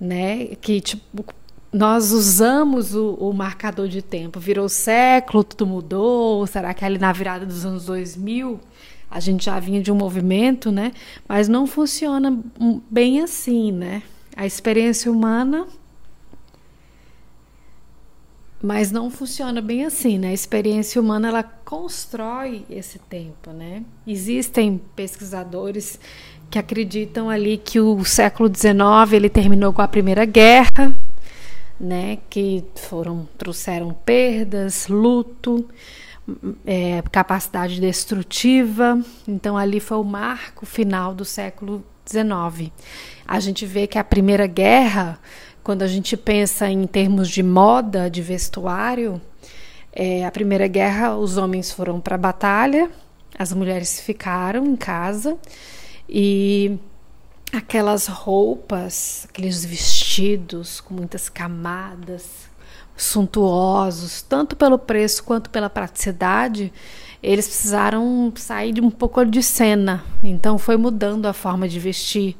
né? 0.00 0.48
Que 0.60 0.80
tipo 0.80 1.24
nós 1.72 2.12
usamos 2.12 2.94
o, 2.94 3.14
o, 3.14 3.32
marcador 3.32 3.88
de 3.88 4.00
tempo. 4.00 4.38
Virou 4.38 4.68
século, 4.68 5.42
tudo 5.42 5.66
mudou. 5.66 6.46
Será 6.46 6.72
que 6.72 6.84
ali 6.84 6.98
na 6.98 7.12
virada 7.12 7.44
dos 7.44 7.66
anos 7.66 7.86
2000 7.86 8.60
a 9.10 9.18
gente 9.18 9.44
já 9.44 9.58
vinha 9.58 9.82
de 9.82 9.90
um 9.90 9.96
movimento, 9.96 10.70
né? 10.70 10.92
Mas 11.28 11.48
não 11.48 11.66
funciona 11.66 12.38
bem 12.88 13.20
assim, 13.20 13.72
né? 13.72 14.02
A 14.36 14.46
experiência 14.46 15.10
humana. 15.10 15.66
Mas 18.64 18.90
não 18.90 19.10
funciona 19.10 19.60
bem 19.60 19.84
assim, 19.84 20.16
né? 20.16 20.28
A 20.28 20.32
experiência 20.32 20.98
humana 20.98 21.28
ela 21.28 21.42
constrói 21.42 22.64
esse 22.70 22.98
tempo, 22.98 23.50
né? 23.50 23.82
Existem 24.06 24.80
pesquisadores 24.96 26.00
que 26.50 26.58
acreditam 26.58 27.28
ali 27.28 27.58
que 27.58 27.78
o 27.78 28.02
século 28.06 28.48
XIX 28.48 29.12
ele 29.12 29.28
terminou 29.28 29.70
com 29.70 29.82
a 29.82 29.88
Primeira 29.88 30.24
Guerra, 30.24 30.98
né, 31.78 32.16
que 32.30 32.64
foram 32.74 33.28
trouxeram 33.36 33.92
perdas, 33.92 34.88
luto, 34.88 35.68
é, 36.64 37.02
capacidade 37.12 37.78
destrutiva. 37.78 38.98
Então 39.28 39.58
ali 39.58 39.78
foi 39.78 39.98
o 39.98 40.04
marco 40.04 40.64
final 40.64 41.14
do 41.14 41.24
século 41.24 41.84
XIX. 42.06 42.72
A 43.28 43.38
gente 43.40 43.66
vê 43.66 43.86
que 43.86 43.98
a 43.98 44.04
Primeira 44.04 44.46
Guerra, 44.46 45.18
quando 45.64 45.80
a 45.82 45.86
gente 45.86 46.14
pensa 46.14 46.68
em 46.68 46.86
termos 46.86 47.30
de 47.30 47.42
moda, 47.42 48.10
de 48.10 48.20
vestuário, 48.20 49.20
é, 49.90 50.26
a 50.26 50.30
Primeira 50.30 50.68
Guerra 50.68 51.16
os 51.16 51.38
homens 51.38 51.72
foram 51.72 52.00
para 52.00 52.16
a 52.16 52.18
batalha, 52.18 52.90
as 53.36 53.50
mulheres 53.54 53.98
ficaram 53.98 54.66
em 54.66 54.76
casa 54.76 55.38
e 56.06 56.78
aquelas 57.50 58.06
roupas, 58.06 59.26
aqueles 59.30 59.64
vestidos 59.64 60.82
com 60.82 60.92
muitas 60.92 61.30
camadas, 61.30 62.50
suntuosos, 62.94 64.20
tanto 64.20 64.54
pelo 64.54 64.78
preço 64.78 65.24
quanto 65.24 65.48
pela 65.48 65.70
praticidade, 65.70 66.70
eles 67.22 67.46
precisaram 67.46 68.30
sair 68.36 68.72
de 68.72 68.82
um 68.82 68.90
pouco 68.90 69.24
de 69.24 69.42
cena. 69.42 70.04
Então 70.22 70.58
foi 70.58 70.76
mudando 70.76 71.24
a 71.24 71.32
forma 71.32 71.66
de 71.66 71.80
vestir 71.80 72.36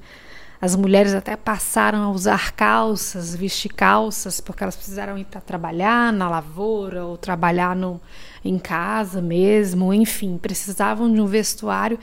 As 0.61 0.75
mulheres 0.76 1.14
até 1.14 1.37
passaram 1.37 2.02
a 2.02 2.11
usar 2.11 2.52
calças, 2.52 3.34
vestir 3.34 3.73
calças, 3.73 4.40
porque 4.40 4.62
elas 4.62 4.76
precisaram 4.76 5.18
ir 5.18 5.25
para 5.25 5.40
trabalhar 5.40 6.12
na 6.12 6.28
lavoura 6.30 7.04
ou 7.04 7.16
trabalhar 7.16 7.76
no, 7.76 8.00
em 8.44 8.58
casa 8.58 9.20
mesmo, 9.20 9.92
enfim, 9.92 10.38
precisavam 10.38 11.12
de 11.12 11.20
um 11.20 11.26
vestuário. 11.26 11.99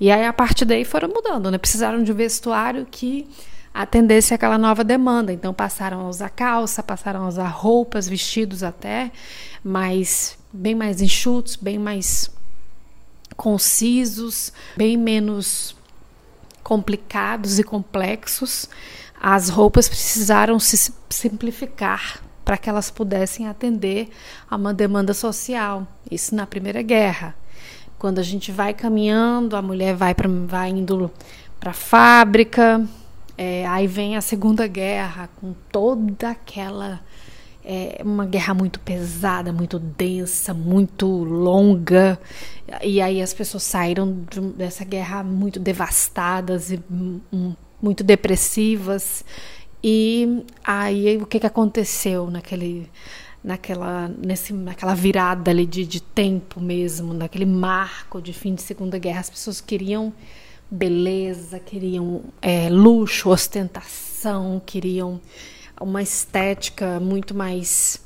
E 0.00 0.10
aí 0.10 0.24
a 0.24 0.32
partir 0.32 0.64
daí 0.64 0.84
foram 0.84 1.08
mudando, 1.08 1.50
né? 1.50 1.58
Precisaram 1.58 2.02
de 2.02 2.12
um 2.12 2.14
vestuário 2.14 2.86
que 2.90 3.28
atendesse 3.74 4.32
aquela 4.32 4.56
nova 4.56 4.82
demanda. 4.82 5.32
Então 5.32 5.52
passaram 5.52 6.00
a 6.00 6.08
usar 6.08 6.30
calça, 6.30 6.82
passaram 6.82 7.24
a 7.24 7.28
usar 7.28 7.48
roupas, 7.48 8.08
vestidos 8.08 8.62
até, 8.62 9.10
mas 9.62 10.38
bem 10.52 10.74
mais 10.74 11.02
enxutos, 11.02 11.56
bem 11.56 11.78
mais 11.78 12.30
concisos, 13.36 14.52
bem 14.76 14.96
menos 14.96 15.76
complicados 16.66 17.60
e 17.60 17.62
complexos, 17.62 18.68
as 19.22 19.48
roupas 19.48 19.88
precisaram 19.88 20.58
se 20.58 20.92
simplificar 21.08 22.20
para 22.44 22.56
que 22.56 22.68
elas 22.68 22.90
pudessem 22.90 23.46
atender 23.46 24.08
a 24.50 24.56
uma 24.56 24.74
demanda 24.74 25.14
social. 25.14 25.86
Isso 26.10 26.34
na 26.34 26.44
Primeira 26.44 26.82
Guerra. 26.82 27.36
Quando 27.96 28.18
a 28.18 28.22
gente 28.24 28.50
vai 28.50 28.74
caminhando, 28.74 29.54
a 29.54 29.62
mulher 29.62 29.94
vai, 29.94 30.12
pra, 30.12 30.28
vai 30.28 30.70
indo 30.70 31.08
para 31.60 31.70
a 31.70 31.72
fábrica, 31.72 32.84
é, 33.38 33.64
aí 33.68 33.86
vem 33.86 34.16
a 34.16 34.20
Segunda 34.20 34.66
Guerra 34.66 35.30
com 35.36 35.54
toda 35.70 36.30
aquela 36.30 37.00
é 37.68 38.00
uma 38.04 38.24
guerra 38.24 38.54
muito 38.54 38.78
pesada, 38.78 39.52
muito 39.52 39.76
densa, 39.76 40.54
muito 40.54 41.06
longa. 41.06 42.16
E 42.80 43.00
aí 43.00 43.20
as 43.20 43.34
pessoas 43.34 43.64
saíram 43.64 44.24
dessa 44.56 44.84
guerra 44.84 45.24
muito 45.24 45.58
devastadas 45.58 46.70
e 46.70 46.80
muito 47.82 48.04
depressivas. 48.04 49.24
E 49.82 50.44
aí 50.62 51.16
o 51.16 51.26
que, 51.26 51.40
que 51.40 51.46
aconteceu 51.46 52.30
naquele 52.30 52.88
naquela, 53.42 54.08
nesse, 54.08 54.52
naquela 54.52 54.94
virada 54.94 55.52
ali 55.52 55.66
de, 55.66 55.84
de 55.84 56.00
tempo 56.02 56.60
mesmo, 56.60 57.14
naquele 57.14 57.46
marco 57.46 58.20
de 58.20 58.32
fim 58.32 58.54
de 58.56 58.62
Segunda 58.62 58.98
Guerra, 58.98 59.20
as 59.20 59.30
pessoas 59.30 59.60
queriam 59.60 60.12
beleza, 60.68 61.60
queriam 61.60 62.24
é, 62.42 62.68
luxo, 62.68 63.28
ostentação, 63.28 64.60
queriam 64.66 65.20
uma 65.80 66.02
estética 66.02 66.98
muito 67.00 67.34
mais 67.34 68.00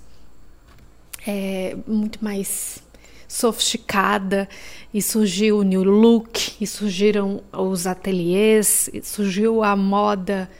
é, 1.26 1.76
muito 1.86 2.22
mais 2.22 2.82
sofisticada 3.28 4.48
e 4.92 5.00
surgiu 5.00 5.58
o 5.58 5.62
new 5.62 5.84
look 5.84 6.56
e 6.60 6.66
surgiram 6.66 7.42
os 7.52 7.86
ateliês 7.86 8.90
surgiu 9.02 9.62
a 9.62 9.76
moda 9.76 10.50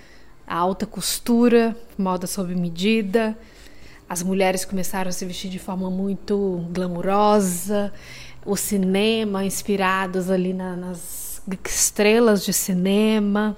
a 0.47 0.57
alta 0.57 0.87
costura 0.87 1.77
moda 2.01 2.27
sob 2.27 2.55
medida. 2.55 3.37
As 4.09 4.23
mulheres 4.23 4.65
começaram 4.65 5.09
a 5.09 5.13
se 5.13 5.25
vestir 5.25 5.51
de 5.51 5.59
forma 5.59 5.89
muito 5.91 6.67
glamurosa. 6.73 7.93
O 8.45 8.57
cinema 8.57 9.45
inspirados 9.45 10.31
ali 10.31 10.53
na, 10.53 10.75
nas 10.75 11.41
estrelas 11.67 12.45
de 12.45 12.53
cinema 12.53 13.57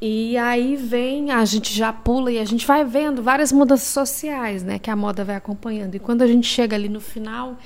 e 0.00 0.36
aí 0.38 0.76
vem, 0.76 1.30
a 1.30 1.44
gente 1.44 1.74
já 1.74 1.92
pula 1.92 2.32
e 2.32 2.38
a 2.38 2.44
gente 2.44 2.66
vai 2.66 2.84
vendo 2.84 3.22
várias 3.22 3.52
mudanças 3.52 3.88
sociais, 3.88 4.62
né, 4.62 4.78
que 4.78 4.90
a 4.90 4.96
moda 4.96 5.24
vai 5.24 5.36
acompanhando. 5.36 5.94
E 5.94 5.98
quando 5.98 6.22
a 6.22 6.26
gente 6.26 6.46
chega 6.46 6.74
ali 6.74 6.88
no 6.88 7.00
final 7.00 7.58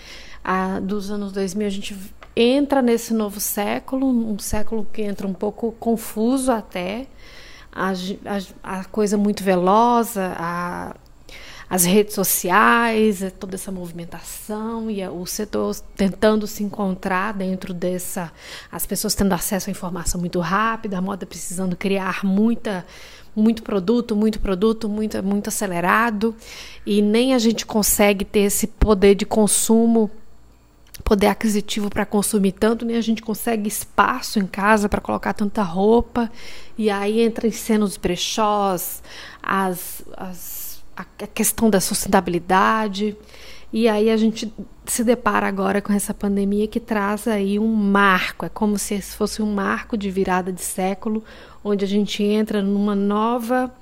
a, 0.42 0.80
dos 0.80 1.12
anos 1.12 1.30
2000, 1.30 1.66
a 1.66 1.70
gente 1.70 1.96
entra 2.34 2.82
nesse 2.82 3.14
novo 3.14 3.38
século, 3.38 4.08
um 4.08 4.38
século 4.38 4.84
que 4.92 5.02
entra 5.02 5.26
um 5.28 5.32
pouco 5.32 5.72
confuso 5.78 6.50
até, 6.50 7.06
a, 7.72 7.92
a, 8.64 8.80
a 8.80 8.84
coisa 8.84 9.16
muito 9.16 9.44
veloz, 9.44 10.16
a, 10.16 10.96
as 11.74 11.84
redes 11.84 12.14
sociais, 12.14 13.20
é 13.20 13.30
toda 13.30 13.56
essa 13.56 13.72
movimentação 13.72 14.88
e 14.88 15.04
o 15.08 15.26
setor 15.26 15.74
tentando 15.96 16.46
se 16.46 16.62
encontrar 16.62 17.34
dentro 17.34 17.74
dessa, 17.74 18.30
as 18.70 18.86
pessoas 18.86 19.12
tendo 19.16 19.32
acesso 19.32 19.68
à 19.68 19.72
informação 19.72 20.20
muito 20.20 20.38
rápida, 20.38 20.98
a 20.98 21.00
moda 21.00 21.26
precisando 21.26 21.74
criar 21.74 22.24
muita 22.24 22.86
muito 23.34 23.64
produto, 23.64 24.14
muito 24.14 24.38
produto, 24.38 24.88
muito, 24.88 25.20
muito 25.20 25.48
acelerado, 25.48 26.36
e 26.86 27.02
nem 27.02 27.34
a 27.34 27.40
gente 27.40 27.66
consegue 27.66 28.24
ter 28.24 28.42
esse 28.42 28.68
poder 28.68 29.16
de 29.16 29.26
consumo, 29.26 30.08
poder 31.02 31.26
aquisitivo 31.26 31.90
para 31.90 32.06
consumir 32.06 32.52
tanto, 32.52 32.84
nem 32.84 32.96
a 32.96 33.00
gente 33.00 33.20
consegue 33.20 33.66
espaço 33.66 34.38
em 34.38 34.46
casa 34.46 34.88
para 34.88 35.00
colocar 35.00 35.32
tanta 35.32 35.64
roupa, 35.64 36.30
e 36.78 36.88
aí 36.88 37.20
entra 37.20 37.48
em 37.48 37.50
cena 37.50 37.84
os 37.84 37.96
brechós, 37.96 39.02
as, 39.42 40.04
as 40.16 40.63
a 40.96 41.04
questão 41.26 41.68
da 41.68 41.80
sustentabilidade. 41.80 43.16
E 43.72 43.88
aí 43.88 44.08
a 44.08 44.16
gente 44.16 44.52
se 44.86 45.02
depara 45.02 45.48
agora 45.48 45.82
com 45.82 45.92
essa 45.92 46.14
pandemia 46.14 46.68
que 46.68 46.78
traz 46.78 47.26
aí 47.26 47.58
um 47.58 47.74
marco, 47.74 48.46
é 48.46 48.48
como 48.48 48.78
se 48.78 49.00
fosse 49.02 49.42
um 49.42 49.52
marco 49.52 49.96
de 49.96 50.10
virada 50.10 50.52
de 50.52 50.62
século, 50.62 51.24
onde 51.64 51.84
a 51.84 51.88
gente 51.88 52.22
entra 52.22 52.62
numa 52.62 52.94
nova 52.94 53.74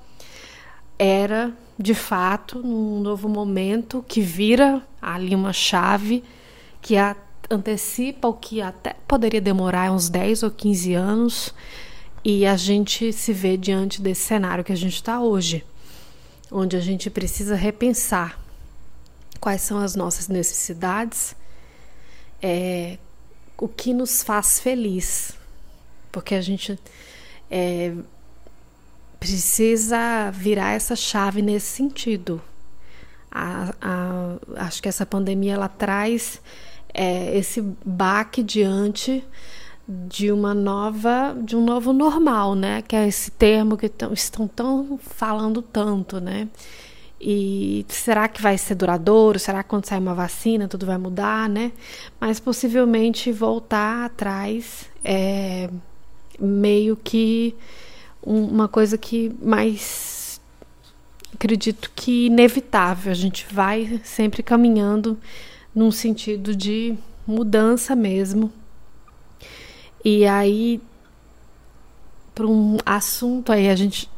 era, 0.97 1.51
de 1.77 1.93
fato, 1.93 2.59
num 2.59 3.01
novo 3.01 3.27
momento 3.27 4.03
que 4.07 4.21
vira 4.21 4.81
ali 5.01 5.35
uma 5.35 5.53
chave 5.53 6.23
que 6.81 6.95
antecipa 7.49 8.27
o 8.27 8.33
que 8.33 8.61
até 8.61 8.95
poderia 9.07 9.41
demorar 9.41 9.91
uns 9.91 10.09
10 10.09 10.43
ou 10.43 10.51
15 10.51 10.93
anos, 10.93 11.53
e 12.23 12.45
a 12.45 12.55
gente 12.55 13.11
se 13.11 13.33
vê 13.33 13.57
diante 13.57 14.01
desse 14.01 14.21
cenário 14.21 14.63
que 14.63 14.71
a 14.71 14.77
gente 14.77 14.95
está 14.95 15.21
hoje 15.21 15.63
onde 16.53 16.77
a 16.77 16.79
gente 16.79 17.09
precisa 17.09 17.55
repensar 17.55 18.39
quais 19.39 19.61
são 19.61 19.79
as 19.79 19.95
nossas 19.95 20.27
necessidades, 20.27 21.35
é, 22.41 22.97
o 23.57 23.67
que 23.67 23.93
nos 23.93 24.21
faz 24.21 24.59
feliz, 24.59 25.33
porque 26.11 26.35
a 26.35 26.41
gente 26.41 26.79
é, 27.49 27.93
precisa 29.19 30.31
virar 30.31 30.73
essa 30.73 30.95
chave 30.95 31.41
nesse 31.41 31.67
sentido. 31.67 32.41
A, 33.31 33.73
a, 33.81 34.65
acho 34.65 34.81
que 34.81 34.87
essa 34.87 35.05
pandemia 35.05 35.53
ela 35.55 35.67
traz 35.67 36.39
é, 36.93 37.35
esse 37.35 37.61
baque 37.83 38.43
diante 38.43 39.25
de 39.87 40.31
uma 40.31 40.53
nova, 40.53 41.35
de 41.43 41.55
um 41.55 41.63
novo 41.63 41.91
normal, 41.91 42.55
né? 42.55 42.81
Que 42.81 42.95
é 42.95 43.07
esse 43.07 43.31
termo 43.31 43.77
que 43.77 43.89
tão, 43.89 44.13
estão 44.13 44.47
tão 44.47 44.97
falando 45.01 45.61
tanto, 45.61 46.21
né? 46.21 46.47
E 47.19 47.85
será 47.87 48.27
que 48.27 48.41
vai 48.41 48.57
ser 48.57 48.75
duradouro? 48.75 49.39
Será 49.39 49.63
que 49.63 49.69
quando 49.69 49.85
sair 49.85 49.99
uma 49.99 50.13
vacina 50.13 50.67
tudo 50.67 50.85
vai 50.85 50.97
mudar, 50.97 51.49
né? 51.49 51.71
Mas 52.19 52.39
possivelmente 52.39 53.31
voltar 53.31 54.05
atrás 54.05 54.89
é 55.03 55.69
meio 56.39 56.97
que 56.97 57.55
uma 58.21 58.67
coisa 58.67 58.97
que 58.97 59.31
mais 59.41 60.41
acredito 61.33 61.91
que 61.95 62.27
inevitável. 62.27 63.11
A 63.11 63.15
gente 63.15 63.45
vai 63.51 64.01
sempre 64.03 64.41
caminhando 64.41 65.17
num 65.75 65.91
sentido 65.91 66.55
de 66.55 66.95
mudança 67.25 67.95
mesmo 67.95 68.51
e 70.03 70.25
aí, 70.25 70.81
para 72.35 72.47
um 72.47 72.77
assunto 72.85 73.51
aí, 73.51 73.69
a 73.69 73.75
gente 73.75 74.09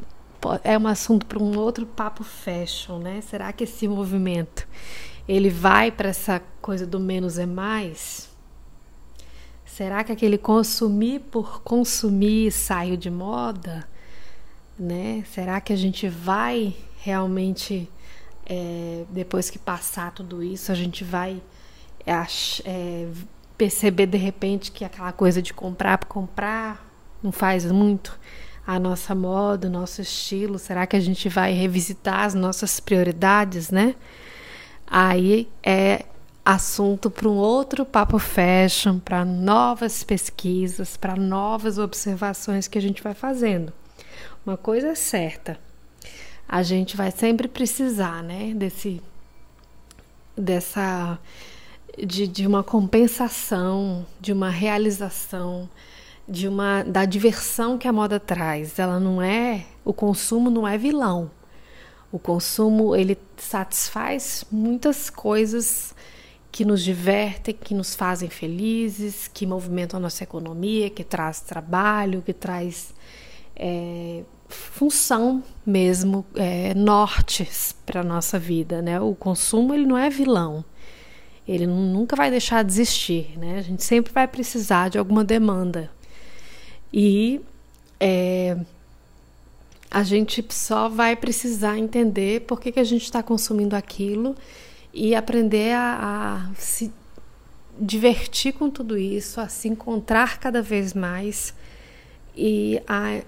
é 0.62 0.78
um 0.78 0.86
assunto 0.86 1.26
para 1.26 1.42
um 1.42 1.58
outro 1.58 1.86
papo 1.86 2.22
fashion, 2.22 2.98
né? 2.98 3.20
Será 3.20 3.52
que 3.52 3.64
esse 3.64 3.88
movimento 3.88 4.66
ele 5.28 5.50
vai 5.50 5.90
para 5.90 6.08
essa 6.08 6.42
coisa 6.60 6.86
do 6.86 7.00
menos 7.00 7.38
é 7.38 7.46
mais? 7.46 8.28
Será 9.64 10.02
que 10.02 10.12
aquele 10.12 10.38
consumir 10.38 11.20
por 11.20 11.62
consumir 11.62 12.50
saiu 12.50 12.96
de 12.96 13.10
moda? 13.10 13.86
Né? 14.78 15.24
Será 15.32 15.60
que 15.60 15.72
a 15.72 15.76
gente 15.76 16.08
vai 16.08 16.74
realmente, 16.98 17.88
é, 18.46 19.04
depois 19.10 19.50
que 19.50 19.58
passar 19.58 20.12
tudo 20.12 20.42
isso, 20.42 20.72
a 20.72 20.74
gente 20.74 21.04
vai 21.04 21.42
é, 22.64 23.08
perceber 23.56 24.06
de 24.06 24.18
repente 24.18 24.70
que 24.70 24.84
aquela 24.84 25.12
coisa 25.12 25.40
de 25.40 25.54
comprar 25.54 25.98
para 25.98 26.08
comprar 26.08 26.86
não 27.22 27.32
faz 27.32 27.70
muito 27.70 28.18
a 28.66 28.78
nossa 28.78 29.14
moda, 29.14 29.68
o 29.68 29.70
nosso 29.70 30.00
estilo. 30.00 30.58
Será 30.58 30.86
que 30.86 30.96
a 30.96 31.00
gente 31.00 31.28
vai 31.28 31.52
revisitar 31.52 32.20
as 32.20 32.34
nossas 32.34 32.80
prioridades, 32.80 33.70
né? 33.70 33.94
Aí 34.86 35.48
é 35.62 36.04
assunto 36.44 37.10
para 37.10 37.28
um 37.28 37.36
outro 37.36 37.84
papo 37.84 38.18
fashion, 38.18 39.00
para 39.00 39.24
novas 39.24 40.04
pesquisas, 40.04 40.96
para 40.96 41.16
novas 41.16 41.76
observações 41.76 42.68
que 42.68 42.78
a 42.78 42.82
gente 42.82 43.02
vai 43.02 43.14
fazendo. 43.14 43.72
Uma 44.44 44.56
coisa 44.56 44.88
é 44.90 44.94
certa, 44.94 45.58
a 46.48 46.62
gente 46.62 46.96
vai 46.96 47.10
sempre 47.10 47.48
precisar, 47.48 48.22
né, 48.22 48.52
desse 48.54 49.02
dessa 50.36 51.18
de, 51.98 52.26
de 52.26 52.46
uma 52.46 52.62
compensação, 52.62 54.06
de 54.20 54.32
uma 54.32 54.50
realização, 54.50 55.68
de 56.28 56.48
uma 56.48 56.82
da 56.82 57.04
diversão 57.04 57.78
que 57.78 57.88
a 57.88 57.92
moda 57.92 58.18
traz. 58.18 58.78
Ela 58.78 58.98
não 58.98 59.22
é, 59.22 59.66
o 59.84 59.92
consumo 59.92 60.50
não 60.50 60.66
é 60.66 60.76
vilão. 60.76 61.30
O 62.10 62.18
consumo 62.18 62.94
ele 62.94 63.18
satisfaz 63.36 64.44
muitas 64.50 65.10
coisas 65.10 65.94
que 66.50 66.64
nos 66.64 66.82
divertem, 66.82 67.54
que 67.54 67.74
nos 67.74 67.94
fazem 67.94 68.30
felizes, 68.30 69.28
que 69.28 69.46
movimentam 69.46 69.98
a 69.98 70.00
nossa 70.00 70.24
economia, 70.24 70.88
que 70.88 71.04
traz 71.04 71.40
trabalho, 71.40 72.22
que 72.22 72.32
traz 72.32 72.94
é, 73.54 74.22
função 74.48 75.42
mesmo, 75.66 76.24
é, 76.34 76.72
nortes 76.74 77.74
para 77.84 78.00
a 78.00 78.04
nossa 78.04 78.38
vida. 78.38 78.80
Né? 78.80 78.98
O 79.00 79.14
consumo 79.14 79.74
ele 79.74 79.84
não 79.84 79.98
é 79.98 80.08
vilão, 80.08 80.64
ele 81.46 81.66
nunca 81.66 82.16
vai 82.16 82.30
deixar 82.30 82.64
de 82.64 82.72
existir. 82.72 83.38
Né? 83.38 83.58
A 83.58 83.62
gente 83.62 83.84
sempre 83.84 84.12
vai 84.12 84.26
precisar 84.26 84.88
de 84.88 84.98
alguma 84.98 85.24
demanda. 85.24 85.90
E 86.92 87.40
é, 88.00 88.56
a 89.90 90.02
gente 90.02 90.44
só 90.50 90.88
vai 90.88 91.14
precisar 91.14 91.78
entender 91.78 92.42
por 92.42 92.60
que, 92.60 92.72
que 92.72 92.80
a 92.80 92.84
gente 92.84 93.04
está 93.04 93.22
consumindo 93.22 93.76
aquilo 93.76 94.34
e 94.92 95.14
aprender 95.14 95.74
a, 95.74 96.50
a 96.50 96.54
se 96.54 96.92
divertir 97.78 98.54
com 98.54 98.70
tudo 98.70 98.96
isso, 98.96 99.40
a 99.40 99.48
se 99.48 99.68
encontrar 99.68 100.38
cada 100.38 100.62
vez 100.62 100.94
mais 100.94 101.54
e 102.34 102.80
a 102.86 103.22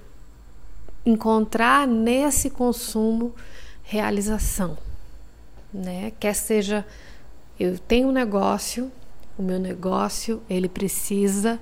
encontrar 1.05 1.87
nesse 1.87 2.51
consumo 2.51 3.35
realização, 3.83 4.77
né? 5.73 6.13
Quer 6.19 6.35
seja 6.35 6.85
eu 7.59 7.79
tenho 7.79 8.09
um 8.09 8.13
negócio, 8.13 8.91
o 9.37 9.43
meu 9.43 9.59
negócio 9.59 10.43
ele 10.49 10.69
precisa 10.69 11.61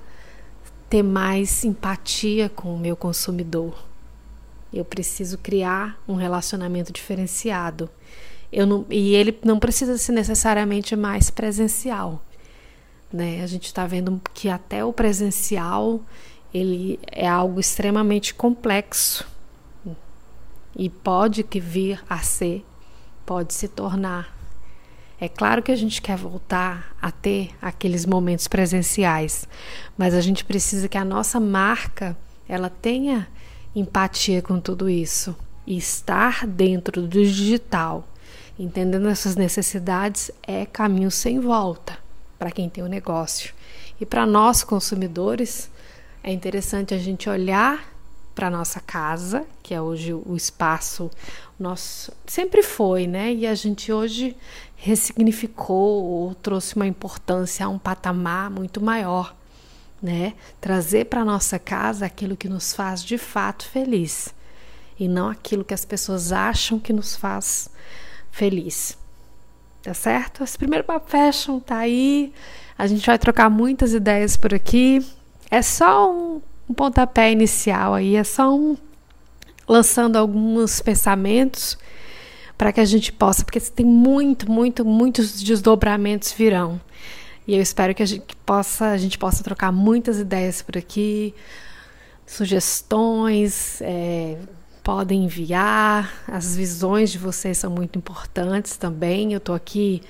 ter 0.90 1.02
mais 1.02 1.50
simpatia 1.50 2.48
com 2.48 2.74
o 2.74 2.78
meu 2.78 2.96
consumidor. 2.96 3.74
Eu 4.72 4.84
preciso 4.84 5.38
criar 5.38 5.98
um 6.06 6.14
relacionamento 6.14 6.92
diferenciado. 6.92 7.88
Eu 8.52 8.66
não, 8.66 8.86
e 8.90 9.14
ele 9.14 9.38
não 9.44 9.58
precisa 9.58 9.96
ser 9.96 10.12
necessariamente 10.12 10.94
mais 10.94 11.30
presencial. 11.30 12.22
Né? 13.12 13.42
A 13.42 13.46
gente 13.46 13.64
está 13.64 13.86
vendo 13.86 14.20
que 14.34 14.48
até 14.48 14.84
o 14.84 14.92
presencial 14.92 16.00
ele 16.52 16.98
é 17.10 17.26
algo 17.26 17.58
extremamente 17.58 18.34
complexo 18.34 19.26
e 20.76 20.90
pode 20.90 21.42
que 21.42 21.58
vir 21.58 22.02
a 22.08 22.18
ser, 22.18 22.64
pode 23.24 23.54
se 23.54 23.66
tornar. 23.66 24.35
É 25.20 25.28
claro 25.28 25.62
que 25.62 25.72
a 25.72 25.76
gente 25.76 26.02
quer 26.02 26.16
voltar 26.16 26.94
a 27.00 27.10
ter 27.10 27.50
aqueles 27.60 28.04
momentos 28.04 28.46
presenciais, 28.46 29.48
mas 29.96 30.14
a 30.14 30.20
gente 30.20 30.44
precisa 30.44 30.88
que 30.88 30.98
a 30.98 31.04
nossa 31.04 31.40
marca 31.40 32.16
ela 32.48 32.68
tenha 32.68 33.26
empatia 33.74 34.42
com 34.42 34.60
tudo 34.60 34.90
isso 34.90 35.34
e 35.66 35.76
estar 35.76 36.46
dentro 36.46 37.02
do 37.02 37.08
digital 37.08 38.06
Entendendo 38.58 39.08
essas 39.08 39.36
necessidades 39.36 40.30
é 40.42 40.64
caminho 40.64 41.10
sem 41.10 41.38
volta 41.38 41.98
para 42.38 42.50
quem 42.50 42.70
tem 42.70 42.82
o 42.82 42.86
um 42.86 42.90
negócio. 42.90 43.52
E 44.00 44.06
para 44.06 44.24
nós 44.24 44.64
consumidores, 44.64 45.70
é 46.22 46.32
interessante 46.32 46.94
a 46.94 46.98
gente 46.98 47.28
olhar 47.28 47.94
para 48.36 48.50
nossa 48.50 48.80
casa, 48.80 49.46
que 49.62 49.72
é 49.72 49.80
hoje 49.80 50.12
o 50.12 50.36
espaço 50.36 51.10
nosso 51.58 52.12
sempre 52.26 52.62
foi, 52.62 53.06
né? 53.06 53.32
E 53.32 53.46
a 53.46 53.54
gente 53.54 53.90
hoje 53.90 54.36
ressignificou 54.76 56.04
ou 56.04 56.34
trouxe 56.34 56.76
uma 56.76 56.86
importância 56.86 57.64
a 57.64 57.68
um 57.70 57.78
patamar 57.78 58.50
muito 58.50 58.78
maior, 58.78 59.34
né? 60.02 60.34
Trazer 60.60 61.06
para 61.06 61.24
nossa 61.24 61.58
casa 61.58 62.04
aquilo 62.04 62.36
que 62.36 62.46
nos 62.46 62.74
faz 62.74 63.02
de 63.02 63.16
fato 63.16 63.66
feliz 63.66 64.34
e 65.00 65.08
não 65.08 65.30
aquilo 65.30 65.64
que 65.64 65.74
as 65.74 65.86
pessoas 65.86 66.30
acham 66.30 66.78
que 66.78 66.92
nos 66.92 67.16
faz 67.16 67.70
feliz. 68.30 68.98
Tá 69.82 69.94
certo? 69.94 70.44
Esse 70.44 70.58
primeiro 70.58 70.84
Papo 70.84 71.08
Fashion 71.08 71.58
tá 71.58 71.78
aí. 71.78 72.34
A 72.76 72.86
gente 72.86 73.06
vai 73.06 73.18
trocar 73.18 73.48
muitas 73.48 73.94
ideias 73.94 74.36
por 74.36 74.52
aqui. 74.52 75.00
É 75.50 75.62
só 75.62 76.12
um, 76.12 76.42
um 76.68 76.74
pontapé 76.74 77.30
inicial 77.32 77.94
aí, 77.94 78.16
é 78.16 78.24
só 78.24 78.54
um 78.54 78.76
lançando 79.68 80.16
alguns 80.16 80.80
pensamentos 80.80 81.76
para 82.56 82.72
que 82.72 82.80
a 82.80 82.84
gente 82.84 83.12
possa, 83.12 83.44
porque 83.44 83.60
tem 83.60 83.84
muito, 83.84 84.50
muito, 84.50 84.84
muitos 84.84 85.42
desdobramentos 85.42 86.32
virão. 86.32 86.80
E 87.46 87.54
eu 87.54 87.62
espero 87.62 87.94
que 87.94 88.02
a 88.02 88.06
gente 88.06 88.34
possa, 88.44 88.90
a 88.90 88.96
gente 88.96 89.18
possa 89.18 89.44
trocar 89.44 89.70
muitas 89.70 90.18
ideias 90.18 90.62
por 90.62 90.76
aqui, 90.76 91.34
sugestões, 92.26 93.80
é, 93.82 94.38
podem 94.82 95.24
enviar. 95.24 96.24
As 96.26 96.56
visões 96.56 97.10
de 97.10 97.18
vocês 97.18 97.58
são 97.58 97.70
muito 97.70 97.98
importantes 97.98 98.76
também. 98.76 99.32
Eu 99.32 99.38
estou 99.38 99.54
aqui 99.54 100.02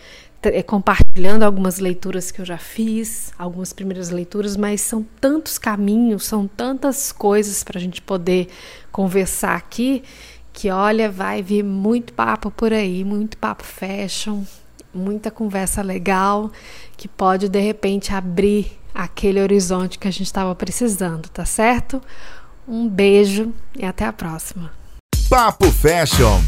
compartilhando 0.67 1.43
algumas 1.43 1.79
leituras 1.79 2.31
que 2.31 2.41
eu 2.41 2.45
já 2.45 2.59
fiz, 2.59 3.33
algumas 3.39 3.73
primeiras 3.73 4.11
leituras, 4.11 4.57
mas 4.57 4.81
são 4.81 5.05
tantos 5.21 5.59
caminhos, 5.59 6.25
são 6.25 6.47
tantas 6.47 7.11
coisas 7.11 7.65
para 7.65 7.79
a 7.79 7.83
gente 7.83 8.01
poder 8.01 8.49
conversar 8.93 9.57
aqui 9.57 10.03
que 10.53 10.71
olha, 10.71 11.11
vai 11.11 11.43
vir 11.43 11.63
muito 11.63 12.15
papo 12.15 12.51
por 12.51 12.73
aí, 12.73 13.05
muito 13.05 13.37
papo 13.37 13.63
fashion, 13.63 14.43
muita 14.95 15.31
conversa 15.31 15.83
legal 15.83 16.51
que 16.97 17.07
pode 17.07 17.49
de 17.49 17.61
repente 17.61 18.15
abrir 18.15 18.79
aquele 18.95 19.43
horizonte 19.43 19.99
que 19.99 20.09
a 20.09 20.11
gente 20.11 20.27
estava 20.27 20.55
precisando, 20.55 21.29
tá 21.29 21.45
certo? 21.45 22.01
Um 22.67 22.89
beijo 22.89 23.53
e 23.79 23.85
até 23.85 24.07
a 24.07 24.13
próxima. 24.13 24.73
Papo 25.29 25.71
Fashion 25.71 26.41